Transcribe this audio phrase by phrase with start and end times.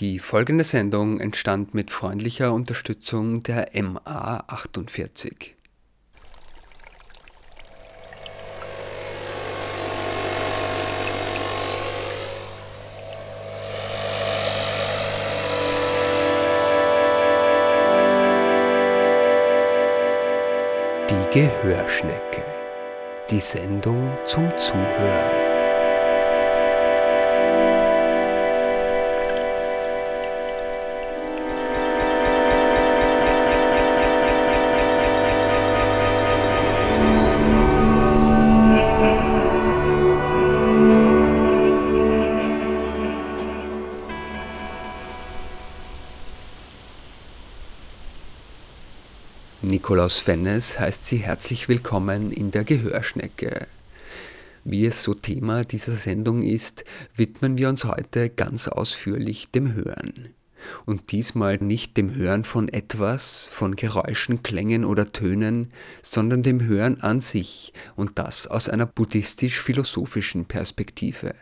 [0.00, 5.54] Die folgende Sendung entstand mit freundlicher Unterstützung der MA 48.
[21.08, 22.44] Die Gehörschnecke.
[23.30, 25.45] Die Sendung zum Zuhören.
[50.06, 53.66] Nikolaus Fennes heißt Sie herzlich willkommen in der Gehörschnecke.
[54.62, 56.84] Wie es so Thema dieser Sendung ist,
[57.16, 60.28] widmen wir uns heute ganz ausführlich dem Hören.
[60.84, 67.00] Und diesmal nicht dem Hören von etwas, von Geräuschen, Klängen oder Tönen, sondern dem Hören
[67.00, 71.34] an sich und das aus einer buddhistisch-philosophischen Perspektive.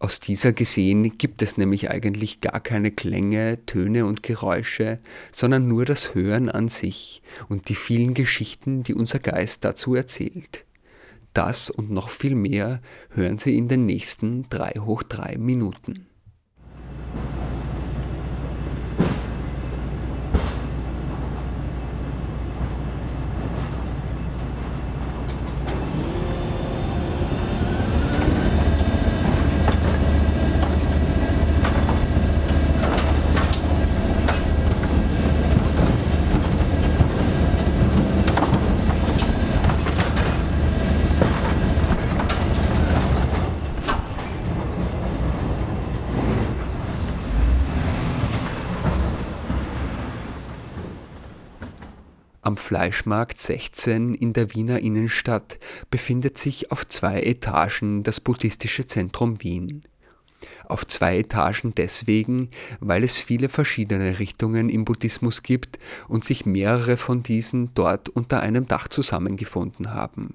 [0.00, 5.00] Aus dieser gesehen gibt es nämlich eigentlich gar keine Klänge, Töne und Geräusche,
[5.32, 10.64] sondern nur das Hören an sich und die vielen Geschichten, die unser Geist dazu erzählt.
[11.34, 16.07] Das und noch viel mehr hören Sie in den nächsten 3 hoch 3 Minuten.
[52.48, 55.58] Am Fleischmarkt 16 in der Wiener Innenstadt
[55.90, 59.82] befindet sich auf zwei Etagen das Buddhistische Zentrum Wien.
[60.64, 62.48] Auf zwei Etagen deswegen,
[62.80, 65.78] weil es viele verschiedene Richtungen im Buddhismus gibt
[66.08, 70.32] und sich mehrere von diesen dort unter einem Dach zusammengefunden haben.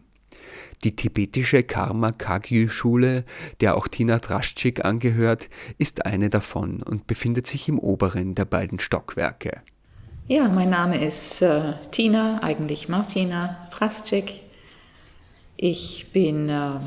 [0.84, 3.26] Die tibetische Karma Kagyu Schule,
[3.60, 5.50] der auch Tina Draschik angehört,
[5.80, 9.64] ist eine davon und befindet sich im oberen der beiden Stockwerke.
[10.30, 14.32] Ja, mein Name ist äh, Tina, eigentlich Martina Strascek.
[15.58, 16.80] Ich bin äh,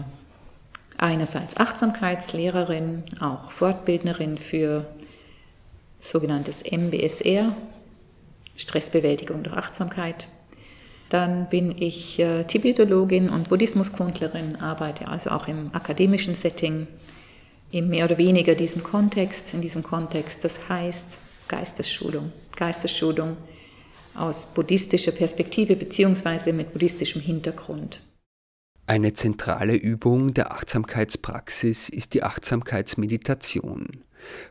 [0.96, 4.86] einerseits Achtsamkeitslehrerin, auch Fortbildnerin für
[6.00, 7.52] sogenanntes MBSR,
[8.56, 10.28] Stressbewältigung durch Achtsamkeit.
[11.10, 16.86] Dann bin ich äh, Tibetologin und Buddhismuskundlerin, arbeite also auch im akademischen Setting,
[17.70, 22.32] in mehr oder weniger diesem Kontext, in diesem Kontext, das heißt Geistesschulung.
[22.56, 23.36] Geistesschulung
[24.14, 26.52] aus buddhistischer Perspektive bzw.
[26.52, 28.02] mit buddhistischem Hintergrund.
[28.86, 34.04] Eine zentrale Übung der Achtsamkeitspraxis ist die Achtsamkeitsmeditation.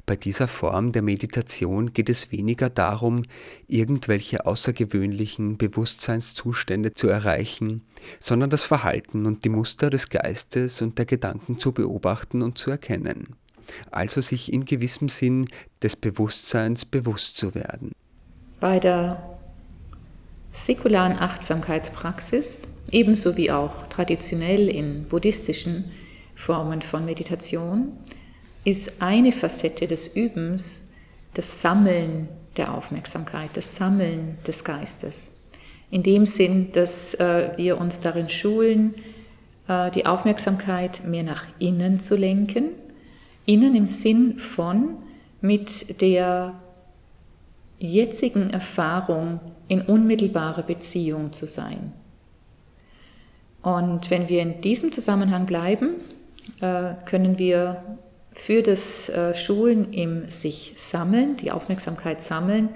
[0.05, 3.23] Bei dieser Form der Meditation geht es weniger darum,
[3.67, 7.83] irgendwelche außergewöhnlichen Bewusstseinszustände zu erreichen,
[8.19, 12.71] sondern das Verhalten und die Muster des Geistes und der Gedanken zu beobachten und zu
[12.71, 13.35] erkennen
[13.91, 15.47] also sich in gewissem Sinn
[15.81, 17.91] des Bewusstseins bewusst zu werden.
[18.59, 19.37] Bei der
[20.51, 25.91] säkularen Achtsamkeitspraxis, ebenso wie auch traditionell in buddhistischen
[26.35, 27.93] Formen von Meditation,
[28.63, 30.85] ist eine Facette des Übens
[31.33, 35.31] das Sammeln der Aufmerksamkeit, das Sammeln des Geistes.
[35.91, 38.95] In dem Sinn, dass äh, wir uns darin schulen,
[39.67, 42.69] äh, die Aufmerksamkeit mehr nach innen zu lenken
[43.45, 44.97] Innen im Sinn von
[45.41, 46.56] mit der
[47.78, 51.94] jetzigen Erfahrung in unmittelbarer Beziehung zu sein.
[53.61, 55.95] Und wenn wir in diesem Zusammenhang bleiben,
[56.61, 57.83] äh, können wir
[58.31, 62.69] für das äh, Schulen im sich sammeln, die Aufmerksamkeit sammeln,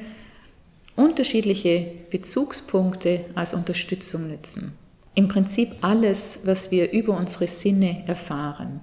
[0.95, 4.74] unterschiedliche Bezugspunkte als Unterstützung nützen.
[5.16, 8.80] Im Prinzip alles, was wir über unsere Sinne erfahren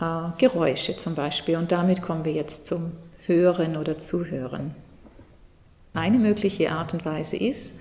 [0.00, 1.56] äh, Geräusche zum Beispiel.
[1.56, 2.92] Und damit kommen wir jetzt zum
[3.26, 4.74] Hören oder Zuhören.
[5.92, 7.74] Eine mögliche Art und Weise ist,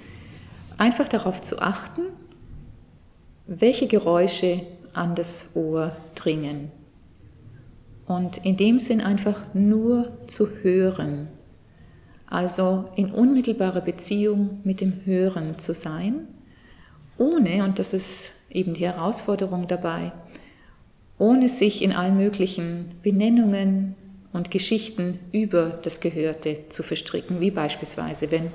[0.78, 2.02] einfach darauf zu achten,
[3.46, 4.62] welche Geräusche
[4.94, 6.72] an das Ohr dringen.
[8.06, 11.28] Und in dem Sinn einfach nur zu hören.
[12.28, 16.28] Also in unmittelbarer Beziehung mit dem Hören zu sein,
[17.18, 20.12] ohne, und das ist eben die Herausforderung dabei,
[21.20, 23.96] ohne sich in allen möglichen Benennungen
[24.34, 28.48] und Geschichten über das Gehörte zu verstricken, wie beispielsweise, wenn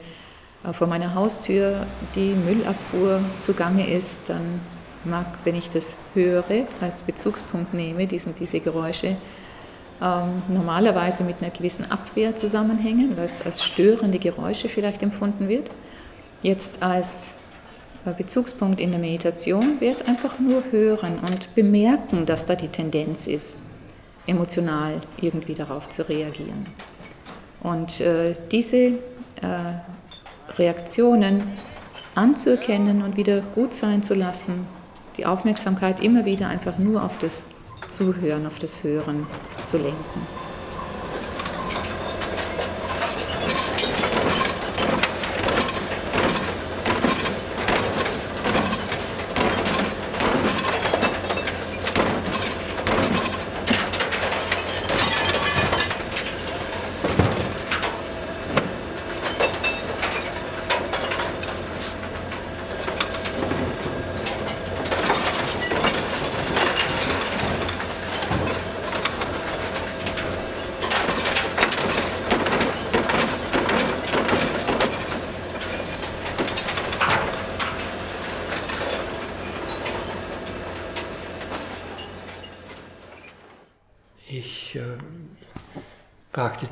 [0.64, 4.60] äh, vor meiner Haustür die Müllabfuhr zugange ist, dann
[5.04, 6.44] mag, wenn ich das höre,
[6.80, 9.16] als Bezugspunkt nehme, diesen, diese Geräusche,
[10.00, 15.70] ähm, normalerweise mit einer gewissen Abwehr zusammenhängen, es als störende Geräusche vielleicht empfunden wird.
[16.42, 17.32] Jetzt als
[18.12, 23.26] Bezugspunkt in der Meditation wäre es einfach nur hören und bemerken, dass da die Tendenz
[23.26, 23.58] ist,
[24.26, 26.66] emotional irgendwie darauf zu reagieren.
[27.62, 28.92] Und äh, diese äh,
[30.58, 31.42] Reaktionen
[32.14, 34.66] anzuerkennen und wieder gut sein zu lassen,
[35.16, 37.48] die Aufmerksamkeit immer wieder einfach nur auf das
[37.88, 39.26] Zuhören, auf das Hören
[39.64, 40.43] zu lenken.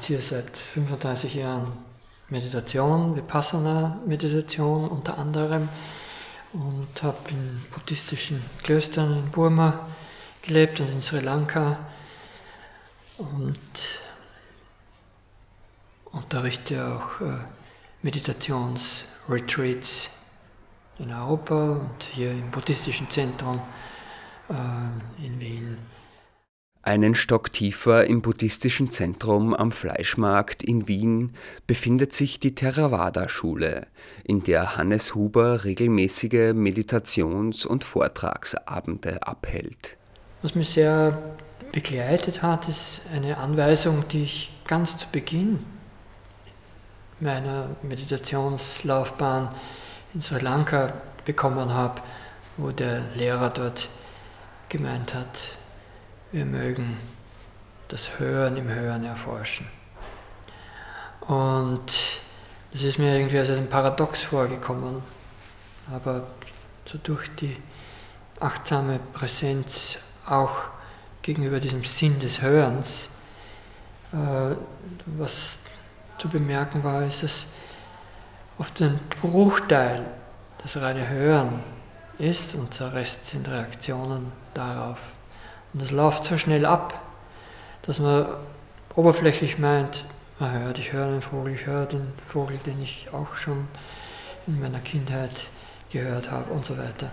[0.02, 1.70] Praktiziere seit 35 Jahren
[2.28, 5.68] Meditation, Vipassana-Meditation unter anderem
[6.52, 9.86] und habe in buddhistischen Klöstern in Burma
[10.42, 11.78] gelebt und in Sri Lanka
[13.18, 13.60] und
[16.10, 17.38] unterrichte auch äh,
[18.02, 20.10] Meditationsretreats
[20.98, 23.60] in Europa und hier im buddhistischen Zentrum
[24.48, 25.78] äh, in Wien.
[26.84, 31.32] Einen Stock tiefer im buddhistischen Zentrum am Fleischmarkt in Wien
[31.68, 33.86] befindet sich die Theravada-Schule,
[34.24, 39.96] in der Hannes Huber regelmäßige Meditations- und Vortragsabende abhält.
[40.42, 41.36] Was mich sehr
[41.70, 45.60] begleitet hat, ist eine Anweisung, die ich ganz zu Beginn
[47.20, 49.54] meiner Meditationslaufbahn
[50.14, 50.94] in Sri Lanka
[51.24, 52.02] bekommen habe,
[52.56, 53.88] wo der Lehrer dort
[54.68, 55.56] gemeint hat,
[56.32, 56.96] wir mögen
[57.88, 59.66] das Hören im Hören erforschen.
[61.20, 61.92] Und
[62.72, 65.02] das ist mir irgendwie als ein Paradox vorgekommen,
[65.92, 66.26] aber
[66.86, 67.56] so durch die
[68.40, 70.56] achtsame Präsenz auch
[71.20, 73.08] gegenüber diesem Sinn des Hörens,
[74.12, 74.56] äh,
[75.06, 75.60] was
[76.18, 77.46] zu bemerken war, ist, dass
[78.58, 80.04] oft ein Bruchteil
[80.62, 81.60] das reine Hören
[82.18, 84.98] ist und der Rest sind Reaktionen darauf.
[85.72, 87.00] Und es läuft so schnell ab,
[87.82, 88.26] dass man
[88.94, 90.04] oberflächlich meint,
[90.38, 93.68] man hört, ich höre einen Vogel, ich höre den Vogel, den ich auch schon
[94.46, 95.46] in meiner Kindheit
[95.90, 97.10] gehört habe und so weiter.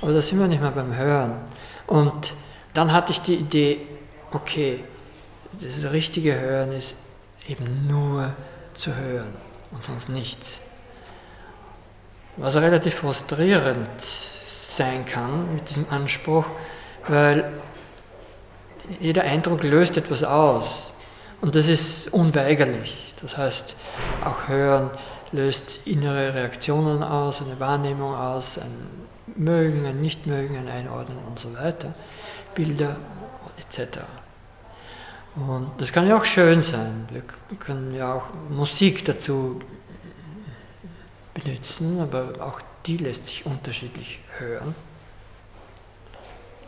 [0.00, 1.34] Aber da sind wir nicht mehr beim Hören.
[1.86, 2.34] Und
[2.74, 3.80] dann hatte ich die Idee,
[4.30, 4.80] okay,
[5.60, 6.96] das richtige Hören ist
[7.46, 8.34] eben nur
[8.74, 9.34] zu hören
[9.70, 10.60] und sonst nichts.
[12.36, 16.46] Was relativ frustrierend sein kann mit diesem Anspruch,
[17.06, 17.52] weil
[19.00, 20.92] jeder Eindruck löst etwas aus
[21.40, 23.14] und das ist unweigerlich.
[23.20, 23.76] Das heißt,
[24.24, 24.90] auch Hören
[25.30, 28.72] löst innere Reaktionen aus, eine Wahrnehmung aus, ein
[29.36, 31.94] Mögen, ein Nichtmögen, ein Einordnen und so weiter.
[32.54, 32.96] Bilder
[33.58, 34.00] etc.
[35.34, 37.08] Und das kann ja auch schön sein.
[37.10, 37.22] Wir
[37.58, 39.60] können ja auch Musik dazu
[41.32, 44.74] benutzen, aber auch die lässt sich unterschiedlich hören.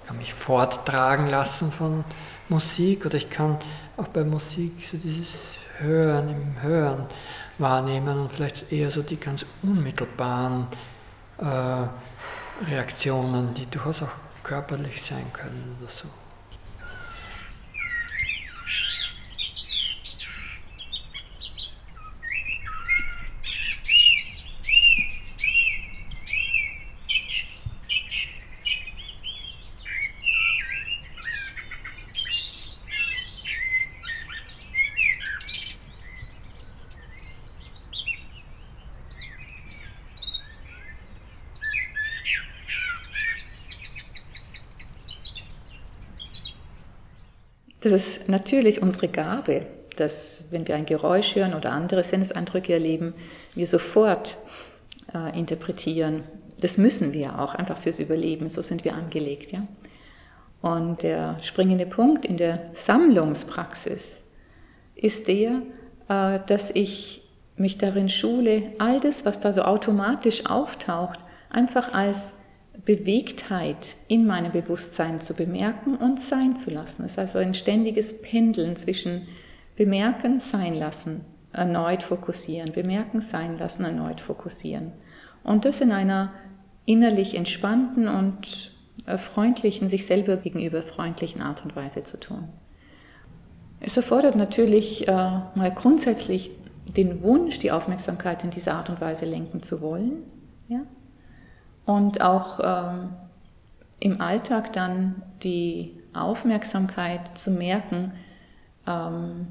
[0.01, 2.05] Ich kann mich forttragen lassen von
[2.49, 3.59] Musik oder ich kann
[3.97, 7.07] auch bei Musik so dieses Hören im Hören
[7.59, 10.67] wahrnehmen und vielleicht eher so die ganz unmittelbaren
[11.39, 11.87] äh,
[12.67, 14.09] Reaktionen, die durchaus auch
[14.45, 16.07] körperlich sein können oder so.
[47.85, 53.13] Das ist natürlich unsere Gabe, dass wenn wir ein Geräusch hören oder andere Sinneseindrücke erleben,
[53.55, 54.39] wir sofort
[55.15, 56.23] äh, interpretieren.
[56.59, 59.53] Das müssen wir auch, einfach fürs Überleben, so sind wir angelegt.
[59.53, 59.67] Ja?
[60.63, 64.23] Und der springende Punkt in der Sammlungspraxis
[64.95, 65.61] ist der,
[66.09, 67.21] äh, dass ich
[67.57, 72.33] mich darin schule, all das, was da so automatisch auftaucht, einfach als
[72.85, 77.05] Bewegtheit in meinem Bewusstsein zu bemerken und sein zu lassen.
[77.05, 79.29] Es ist also ein ständiges Pendeln zwischen
[79.77, 84.93] bemerken, sein lassen, erneut fokussieren, bemerken, sein lassen, erneut fokussieren.
[85.43, 86.33] Und das in einer
[86.85, 88.73] innerlich entspannten und
[89.07, 92.49] äh, freundlichen, sich selber gegenüber freundlichen Art und Weise zu tun.
[93.81, 96.51] Es erfordert natürlich äh, mal grundsätzlich
[96.97, 100.23] den Wunsch, die Aufmerksamkeit in dieser Art und Weise lenken zu wollen.
[100.69, 100.81] Ja?
[101.87, 103.11] Und auch ähm,
[104.01, 108.13] im Alltag dann die Aufmerksamkeit zu merken,
[108.87, 109.49] ähm,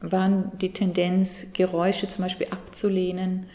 [0.00, 3.46] wann die Tendenz, Geräusche zum Beispiel abzulehnen,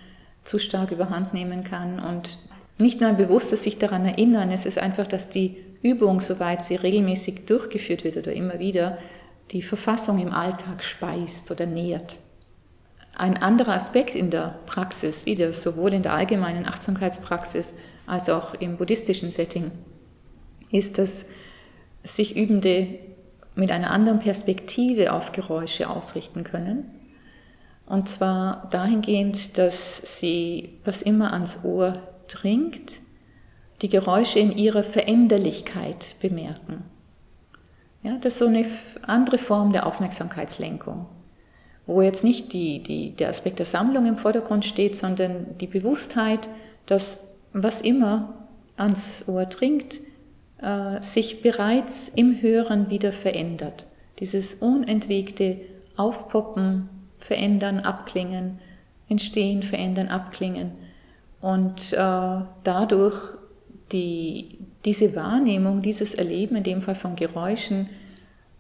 [0.44, 2.00] zu stark überhand nehmen kann.
[2.00, 2.38] Und
[2.78, 6.76] nicht nur ein bewusstes sich daran erinnern, es ist einfach, dass die Übung, soweit sie
[6.76, 8.98] regelmäßig durchgeführt wird oder immer wieder,
[9.52, 12.18] die Verfassung im Alltag speist oder nährt.
[13.16, 17.74] Ein anderer Aspekt in der Praxis, wieder sowohl in der allgemeinen Achtsamkeitspraxis
[18.06, 19.72] als auch im buddhistischen Setting,
[20.72, 21.26] ist, dass
[22.04, 23.00] sich Übende
[23.56, 26.92] mit einer anderen Perspektive auf Geräusche ausrichten können.
[27.86, 32.96] Und zwar dahingehend, dass sie, was immer ans Ohr dringt,
[33.82, 36.84] die Geräusche in ihrer Veränderlichkeit bemerken.
[38.02, 38.66] Ja, das ist so eine
[39.06, 41.08] andere Form der Aufmerksamkeitslenkung,
[41.86, 46.48] wo jetzt nicht die, die, der Aspekt der Sammlung im Vordergrund steht, sondern die Bewusstheit,
[46.86, 47.18] dass
[47.64, 50.02] was immer ans Ohr dringt,
[50.62, 53.86] äh, sich bereits im Hören wieder verändert.
[54.20, 55.62] Dieses unentwegte
[55.96, 58.60] Aufpoppen, Verändern, Abklingen,
[59.08, 60.72] Entstehen, Verändern, Abklingen.
[61.40, 61.98] Und äh,
[62.64, 63.38] dadurch
[63.92, 67.90] die, diese Wahrnehmung, dieses Erleben, in dem Fall von Geräuschen,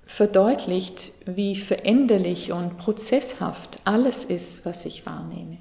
[0.06, 5.58] verdeutlicht, wie veränderlich und prozesshaft alles ist, was ich wahrnehme.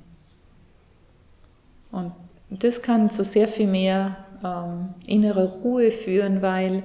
[1.91, 2.13] Und
[2.63, 6.83] das kann zu sehr viel mehr ähm, innere Ruhe führen, weil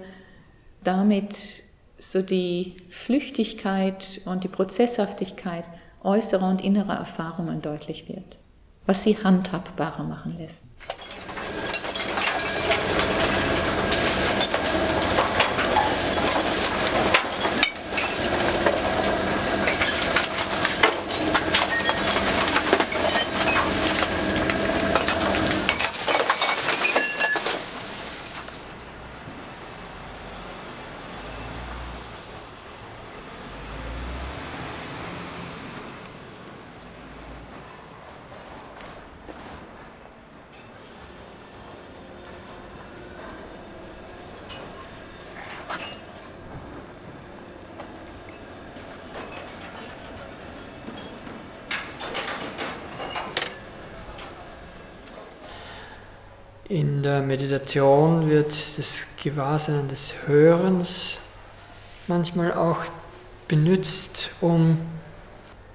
[0.84, 1.64] damit
[2.00, 5.66] so die Flüchtigkeit und die Prozesshaftigkeit
[6.02, 8.38] äußerer und innerer Erfahrungen deutlich wird,
[8.86, 10.64] was sie handhabbarer machen lässt.
[56.70, 61.18] In der Meditation wird das Gewahrsein des Hörens
[62.06, 62.84] manchmal auch
[63.48, 64.78] benutzt, um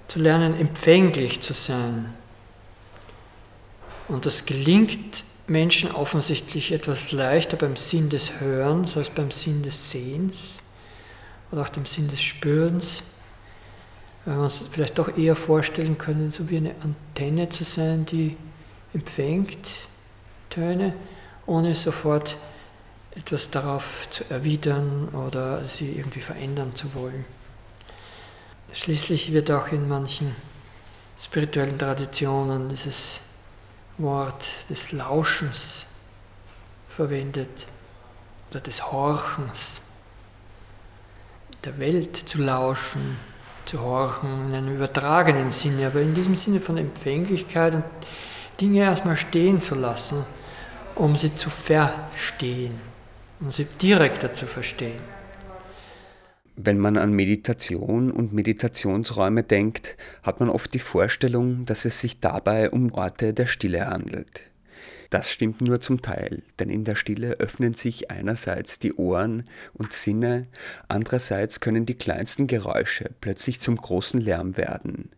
[0.07, 2.15] zu lernen, empfänglich zu sein.
[4.07, 9.91] Und das gelingt Menschen offensichtlich etwas leichter beim Sinn des Hörens als beim Sinn des
[9.91, 10.63] Sehens
[11.51, 13.03] oder auch dem Sinn des Spürens.
[14.25, 18.37] Weil wir uns vielleicht doch eher vorstellen können, so wie eine Antenne zu sein, die
[18.93, 19.59] empfängt
[20.54, 20.94] Töne,
[21.46, 22.37] ohne sofort
[23.16, 27.25] etwas darauf zu erwidern oder sie irgendwie verändern zu wollen.
[28.73, 30.34] Schließlich wird auch in manchen
[31.18, 33.20] spirituellen Traditionen dieses
[33.99, 35.87] Wort des Lauschens
[36.88, 37.66] verwendet
[38.50, 39.82] oder des Horchens,
[41.64, 43.16] der Welt zu lauschen,
[43.64, 47.84] zu horchen in einem übertragenen Sinne, aber in diesem Sinne von Empfänglichkeit und
[48.61, 50.25] Dinge erstmal stehen zu lassen
[50.95, 52.79] um sie zu verstehen,
[53.41, 55.01] um sie direkter zu verstehen.
[56.57, 62.21] Wenn man an Meditation und Meditationsräume denkt, hat man oft die Vorstellung, dass es sich
[62.21, 64.43] dabei um Orte der Stille handelt.
[65.11, 69.93] Das stimmt nur zum Teil, denn in der Stille öffnen sich einerseits die Ohren und
[69.93, 70.47] Sinne,
[70.89, 75.11] andererseits können die kleinsten Geräusche plötzlich zum großen Lärm werden.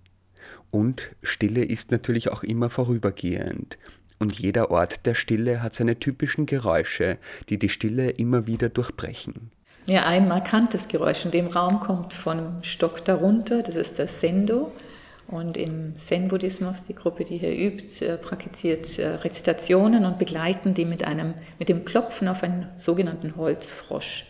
[0.71, 3.78] Und Stille ist natürlich auch immer vorübergehend
[4.18, 7.18] und jeder Ort der Stille hat seine typischen Geräusche,
[7.49, 9.50] die die Stille immer wieder durchbrechen.
[9.87, 14.73] Ja, ein markantes Geräusch in dem Raum kommt vom Stock darunter, das ist das Sendo.
[15.28, 20.85] Und im Zen-Buddhismus, die Gruppe, die hier übt, äh, praktiziert äh, Rezitationen und begleiten die
[20.85, 24.25] mit, einem, mit dem Klopfen auf einen sogenannten Holzfrosch.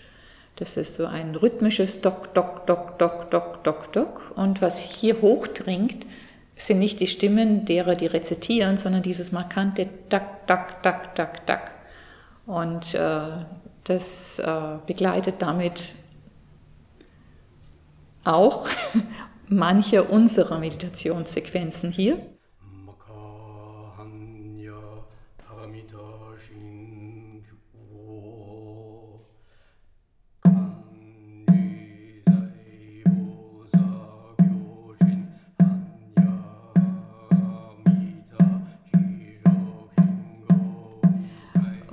[0.56, 4.32] Das ist so ein rhythmisches Dok, Dok, Dok, Dok, Dok, Dok, Dok.
[4.36, 6.06] Und was hier hochdringt,
[6.56, 11.70] sind nicht die Stimmen derer, die rezitieren, sondern dieses markante Dak, Dak, Dak, Dak, Dak.
[12.46, 13.44] Und äh,
[13.84, 15.94] das äh, begleitet damit
[18.24, 18.68] auch
[19.48, 22.18] manche unserer Meditationssequenzen hier.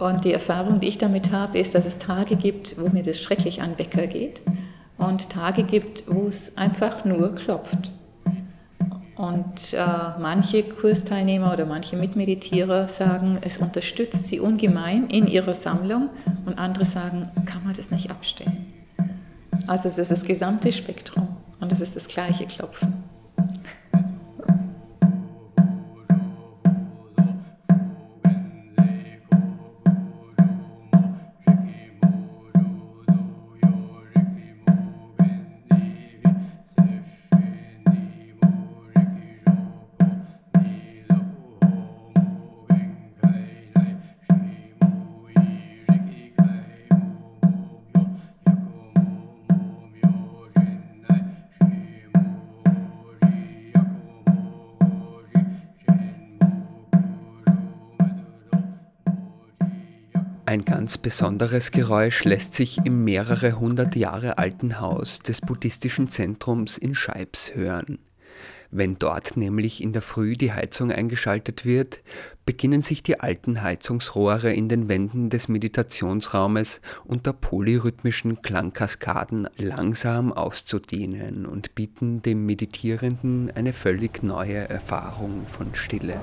[0.03, 3.21] Und die Erfahrung, die ich damit habe, ist, dass es Tage gibt, wo mir das
[3.21, 4.41] schrecklich an Wecker geht
[4.97, 7.89] und Tage gibt, wo es einfach nur klopft.
[9.15, 16.09] Und äh, manche Kursteilnehmer oder manche Mitmeditierer sagen, es unterstützt sie ungemein in ihrer Sammlung
[16.45, 18.73] und andere sagen, kann man das nicht abstellen.
[19.67, 21.29] Also es ist das gesamte Spektrum
[21.61, 23.02] und es ist das gleiche Klopfen.
[60.93, 66.93] Ganz besonderes Geräusch lässt sich im mehrere hundert Jahre alten Haus des buddhistischen Zentrums in
[66.93, 67.97] Scheibs hören.
[68.69, 72.03] Wenn dort nämlich in der Früh die Heizung eingeschaltet wird,
[72.45, 81.47] beginnen sich die alten Heizungsrohre in den Wänden des Meditationsraumes unter polyrhythmischen Klangkaskaden langsam auszudehnen
[81.47, 86.21] und bieten dem Meditierenden eine völlig neue Erfahrung von Stille.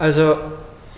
[0.00, 0.38] Also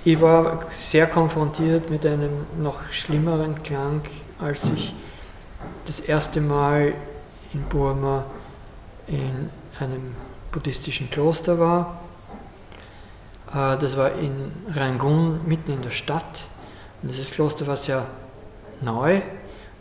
[0.05, 4.01] ich war sehr konfrontiert mit einem noch schlimmeren Klang,
[4.39, 4.95] als ich
[5.87, 6.95] das erste Mal
[7.53, 8.25] in Burma
[9.09, 10.15] in einem
[10.53, 12.01] buddhistischen Kloster war.
[13.53, 16.45] Äh, das war in Rangoon, mitten in der Stadt.
[17.03, 18.07] Und dieses Kloster war sehr
[18.83, 19.17] neu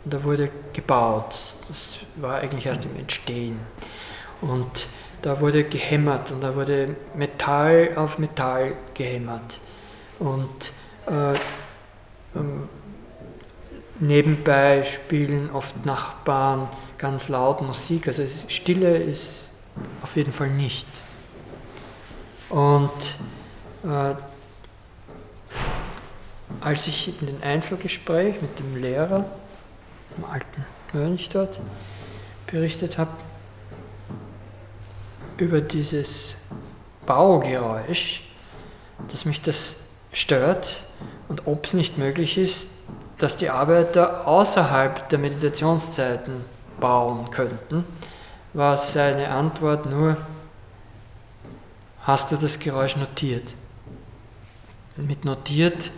[0.04, 1.32] und da wurde gebaut.
[1.68, 3.60] Das war eigentlich erst im Entstehen.
[4.40, 4.88] Und
[5.22, 9.60] da wurde gehämmert und da wurde Metall auf Metall gehämmert.
[10.18, 10.72] Und
[11.06, 11.34] äh,
[12.36, 12.68] ähm,
[14.00, 19.50] nebenbei spielen oft Nachbarn ganz laut Musik, also Stille ist
[20.02, 20.86] auf jeden Fall nicht.
[22.48, 23.14] Und
[23.84, 24.14] äh,
[26.60, 29.24] als ich in den Einzelgespräch mit dem Lehrer,
[30.16, 31.60] dem alten Mönch dort,
[32.46, 33.10] berichtet habe,
[35.42, 36.34] über dieses
[37.04, 38.22] Baugeräusch,
[39.10, 39.76] dass mich das
[40.12, 40.82] stört
[41.28, 42.68] und ob es nicht möglich ist,
[43.18, 46.44] dass die Arbeiter außerhalb der Meditationszeiten
[46.80, 47.84] bauen könnten,
[48.52, 50.16] war seine Antwort nur,
[52.02, 53.54] hast du das Geräusch notiert?
[54.96, 55.90] Mit notiert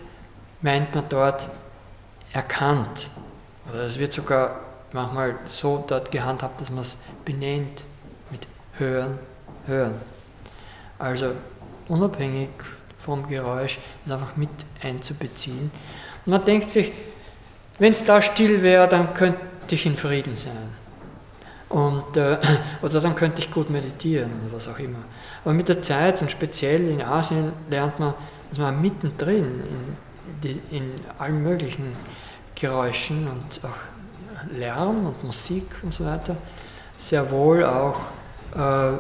[0.62, 1.50] meint man dort
[2.32, 3.08] erkannt.
[3.70, 4.60] Oder es wird sogar
[4.92, 7.84] manchmal so dort gehandhabt, dass man es benennt
[8.30, 8.46] mit
[8.78, 9.18] hören,
[9.66, 9.94] hören.
[10.98, 11.32] Also
[11.88, 12.50] unabhängig
[12.98, 14.50] vom Geräusch ist einfach mit
[14.82, 15.70] einzubeziehen.
[16.24, 16.92] Und man denkt sich,
[17.78, 19.38] wenn es da still wäre, dann könnte
[19.70, 20.68] ich in Frieden sein.
[21.68, 22.38] Und, äh,
[22.82, 25.00] oder dann könnte ich gut meditieren oder was auch immer.
[25.44, 28.14] Aber mit der Zeit und speziell in Asien lernt man,
[28.50, 29.62] dass man mittendrin
[30.42, 31.96] in, in allen möglichen
[32.54, 36.36] Geräuschen und auch Lärm und Musik und so weiter
[36.98, 37.96] sehr wohl auch
[38.54, 38.92] äh,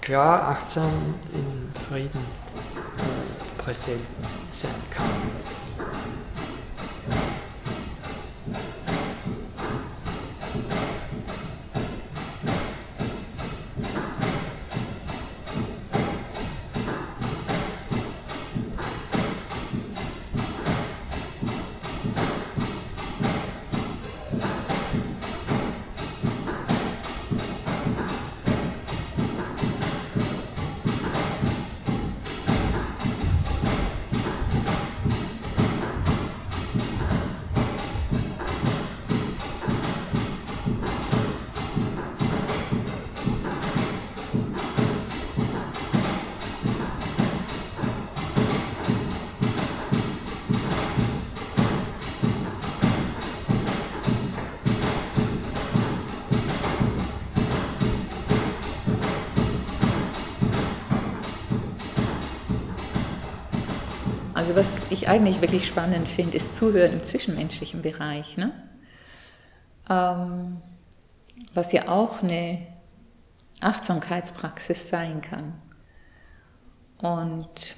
[0.00, 4.00] klar, achtsam in Frieden äh, präsent
[4.50, 5.59] sein kann.
[64.50, 68.36] Also was ich eigentlich wirklich spannend finde, ist Zuhören im zwischenmenschlichen Bereich.
[68.36, 68.50] Ne?
[69.88, 70.60] Ähm,
[71.54, 72.66] was ja auch eine
[73.60, 75.54] Achtsamkeitspraxis sein kann.
[77.00, 77.76] Und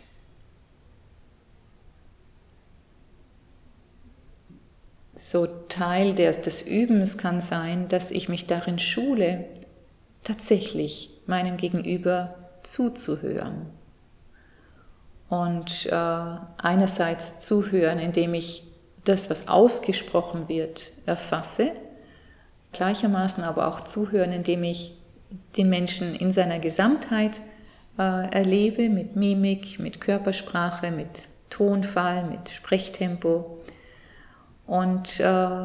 [5.15, 9.45] so Teil des, des Übens kann sein, dass ich mich darin schule,
[10.23, 13.82] tatsächlich meinem Gegenüber zuzuhören
[15.33, 15.97] und äh,
[16.59, 18.65] einerseits zuhören, indem ich
[19.05, 21.71] das, was ausgesprochen wird, erfasse,
[22.75, 24.95] gleichermaßen aber auch zuhören, indem ich
[25.57, 27.41] den Menschen in seiner Gesamtheit
[27.99, 33.59] äh, erlebe, mit Mimik, mit Körpersprache, mit Tonfall, mit Sprechtempo.
[34.67, 35.65] Und äh,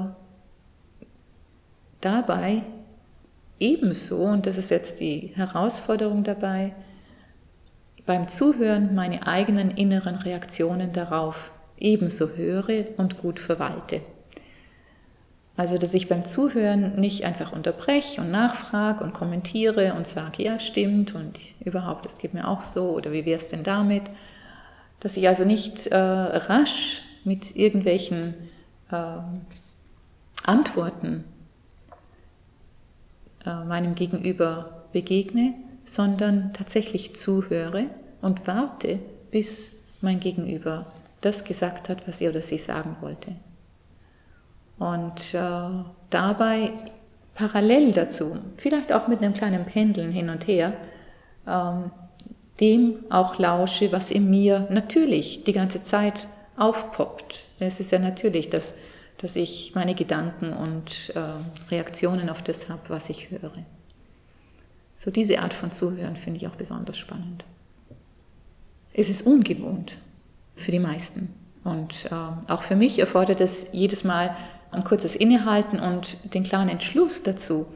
[1.99, 2.63] dabei
[3.59, 6.73] ebenso, und das ist jetzt die Herausforderung dabei,
[8.07, 14.01] beim Zuhören meine eigenen inneren Reaktionen darauf ebenso höre und gut verwalte.
[15.57, 20.59] Also, dass ich beim Zuhören nicht einfach unterbreche und nachfrage und kommentiere und sage, ja,
[20.59, 24.03] stimmt und überhaupt, es geht mir auch so oder wie wäre es denn damit?
[24.99, 28.35] Dass ich also nicht äh, rasch mit irgendwelchen
[28.91, 29.17] äh,
[30.45, 31.25] Antworten
[33.45, 35.55] äh, meinem Gegenüber begegne,
[35.87, 37.85] sondern tatsächlich zuhöre
[38.21, 38.99] und warte,
[39.31, 39.71] bis
[40.01, 40.85] mein Gegenüber
[41.21, 43.35] das gesagt hat, was er oder sie sagen wollte.
[44.77, 46.71] Und äh, dabei
[47.33, 50.73] parallel dazu, vielleicht auch mit einem kleinen Pendeln hin und her,
[51.47, 51.91] ähm,
[52.59, 57.45] dem auch lausche, was in mir natürlich die ganze Zeit aufpoppt.
[57.59, 58.73] Es ist ja natürlich, dass,
[59.19, 63.53] dass ich meine Gedanken und äh, Reaktionen auf das habe, was ich höre.
[64.99, 67.45] So diese Art von Zuhören finde ich auch besonders spannend.
[68.93, 69.99] Es ist ungewohnt
[70.55, 71.35] für die meisten.
[71.63, 74.35] Und äh, auch für mich erfordert es jedes Mal
[74.71, 77.67] ein kurzes Innehalten und den klaren Entschluss dazu,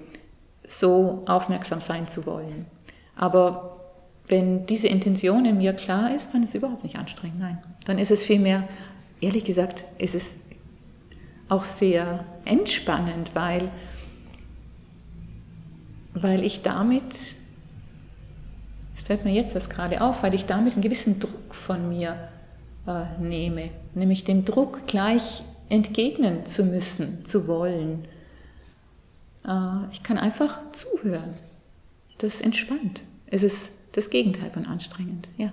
[0.65, 2.65] so aufmerksam sein zu wollen.
[3.15, 3.77] Aber
[4.25, 7.39] wenn diese Intention in mir klar ist, dann ist es überhaupt nicht anstrengend.
[7.39, 8.67] Nein, dann ist es vielmehr,
[9.19, 10.37] ehrlich gesagt, ist es
[11.49, 13.69] auch sehr entspannend, weil
[16.13, 17.35] weil ich damit
[19.11, 22.29] Fällt mir jetzt das gerade auf, weil ich damit einen gewissen Druck von mir
[22.87, 28.05] äh, nehme, nämlich dem Druck gleich entgegnen zu müssen, zu wollen.
[29.45, 31.33] Äh, ich kann einfach zuhören.
[32.19, 33.01] Das entspannt.
[33.25, 35.51] Es ist das Gegenteil von anstrengend, ja.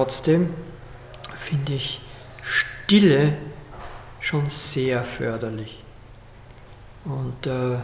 [0.00, 0.48] Trotzdem
[1.36, 2.00] finde ich
[2.42, 3.36] Stille
[4.18, 5.84] schon sehr förderlich.
[7.04, 7.76] Und äh,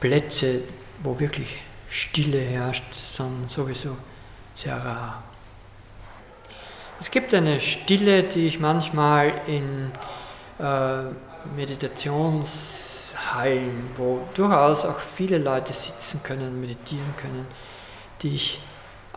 [0.00, 0.60] Plätze,
[1.02, 1.58] wo wirklich
[1.90, 3.94] Stille herrscht, sind sowieso
[4.54, 5.22] sehr rar.
[6.98, 9.90] Es gibt eine Stille, die ich manchmal in
[10.58, 11.02] äh,
[11.54, 17.46] Meditationshallen, wo durchaus auch viele Leute sitzen können, meditieren können,
[18.22, 18.62] die ich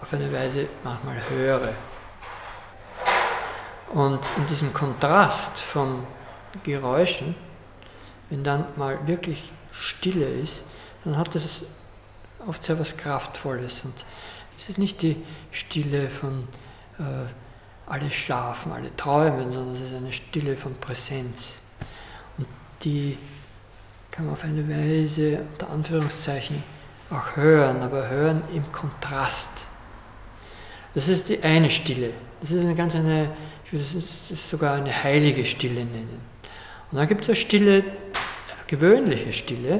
[0.01, 1.73] auf eine Weise manchmal höre.
[3.93, 6.05] Und in diesem Kontrast von
[6.63, 7.35] Geräuschen,
[8.29, 10.63] wenn dann mal wirklich Stille ist,
[11.03, 11.63] dann hat das
[12.45, 13.81] oft sehr was Kraftvolles.
[13.85, 14.05] Und
[14.57, 15.17] es ist nicht die
[15.51, 16.47] Stille von
[16.99, 17.25] äh,
[17.87, 21.61] alle schlafen, alle träumen, sondern es ist eine Stille von Präsenz.
[22.37, 22.47] Und
[22.83, 23.17] die
[24.11, 26.63] kann man auf eine Weise, unter Anführungszeichen,
[27.09, 29.65] auch hören, aber hören im Kontrast
[30.99, 32.11] das ist die eine Stille.
[32.41, 33.31] Das ist eine ganz eine,
[33.63, 36.19] ich würde es sogar eine heilige Stille nennen.
[36.91, 37.85] Und dann gibt es eine Stille,
[38.67, 39.79] gewöhnliche Stille,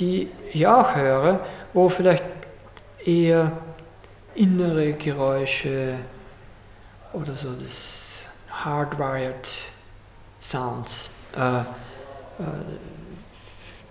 [0.00, 2.24] die ich auch höre, wo vielleicht
[3.04, 3.52] eher
[4.34, 5.98] innere Geräusche
[7.12, 9.48] oder so das hardwired
[10.40, 11.62] Sounds äh, äh,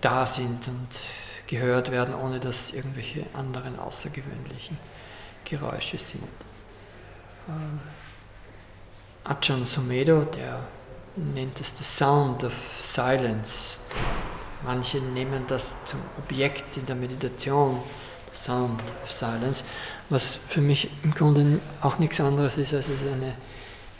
[0.02, 0.88] da sind und
[1.46, 4.76] gehört werden, ohne dass irgendwelche anderen außergewöhnlichen
[5.48, 6.22] Geräusche sind.
[7.48, 7.52] Äh,
[9.24, 10.60] Ajahn Sumedo, der
[11.16, 13.80] nennt es the Sound of Silence.
[14.64, 17.80] Manche nehmen das zum Objekt in der Meditation,
[18.32, 19.64] Sound of Silence,
[20.10, 23.36] was für mich im Grunde auch nichts anderes ist als eine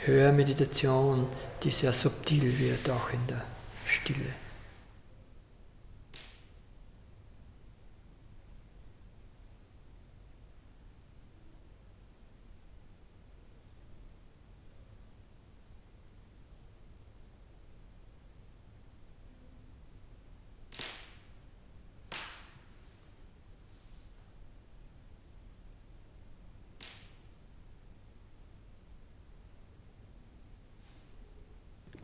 [0.04, 1.26] Hörmeditation,
[1.62, 3.42] die sehr subtil wird, auch in der
[3.86, 4.45] Stille.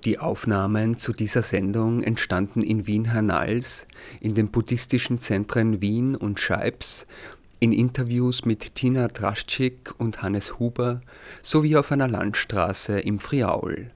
[0.05, 3.87] Die Aufnahmen zu dieser Sendung entstanden in Wien-Hernals,
[4.21, 7.07] in den buddhistischen Zentren Wien und Scheibs,
[7.61, 11.03] in Interviews mit Tina Draschik und Hannes Huber
[11.41, 13.93] sowie auf einer Landstraße im Friaul.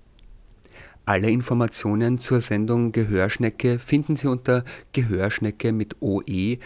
[1.06, 6.60] Alle Informationen zur Sendung Gehörschnecke finden Sie unter gehörschnecke mit oe.at.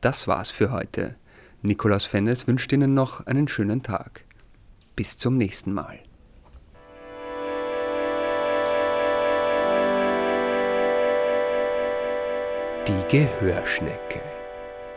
[0.00, 1.16] Das war's für heute.
[1.60, 4.24] Nikolaus Fennes wünscht Ihnen noch einen schönen Tag.
[4.96, 6.00] Bis zum nächsten Mal.
[12.90, 14.20] Die Gehörschnecke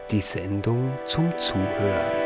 [0.09, 2.22] Die Sendung zum Zuhören.